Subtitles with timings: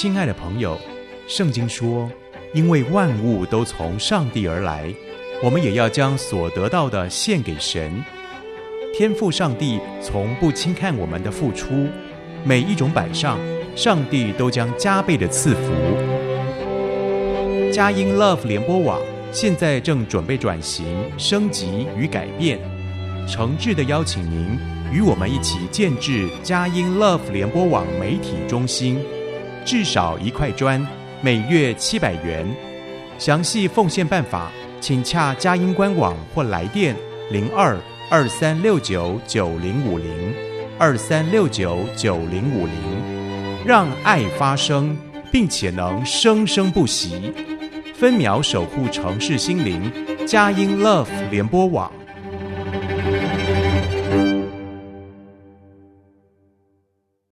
[0.00, 0.80] 亲爱的朋友，
[1.28, 2.10] 圣经说，
[2.54, 4.90] 因为万物都从上帝而来，
[5.42, 8.02] 我们也要将所得到的献给神。
[8.94, 11.86] 天赋上帝从不轻看我们的付出，
[12.44, 13.38] 每一种摆上，
[13.76, 15.70] 上帝都将加倍的赐福。
[17.70, 18.98] 佳音 Love 联播网
[19.30, 20.86] 现在正准备转型、
[21.18, 22.58] 升级与改变，
[23.28, 24.58] 诚挚的邀请您
[24.90, 28.98] 与我们一起建置佳音 Love 联播网媒体中心，
[29.64, 30.84] 至少一块砖，
[31.20, 32.46] 每月七百元。
[33.18, 34.50] 详细奉献办法，
[34.80, 36.96] 请洽佳音官网或来电
[37.30, 37.76] 零二
[38.08, 40.34] 二三六九九零五零
[40.78, 42.74] 二三六九九零五零，
[43.66, 44.96] 让爱发生，
[45.30, 47.32] 并且能生生不息。
[47.94, 49.92] 分秒守护城市心灵，
[50.26, 51.92] 佳音 Love 联播网。